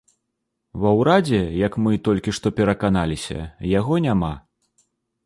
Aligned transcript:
Ва 0.85 0.93
ўрадзе, 0.99 1.41
як 1.67 1.77
мы 1.87 1.93
толькі 2.07 2.33
што 2.37 2.53
пераканаліся, 2.61 3.39
яго 3.79 3.99
няма. 4.07 4.31